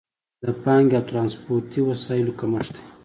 د 0.43 0.45
پانګې 0.63 0.95
او 0.99 1.07
ترانسپورتي 1.09 1.79
وسایلو 1.83 2.37
کمښت 2.39 2.73
دی. 2.77 2.83